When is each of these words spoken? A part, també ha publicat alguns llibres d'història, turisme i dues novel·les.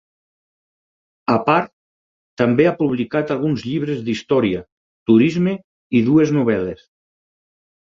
A 1.33 1.35
part, 1.49 1.69
també 2.43 2.65
ha 2.69 2.71
publicat 2.79 3.35
alguns 3.37 3.67
llibres 3.67 4.01
d'història, 4.09 4.65
turisme 5.13 5.57
i 6.01 6.05
dues 6.11 6.35
novel·les. 6.41 6.85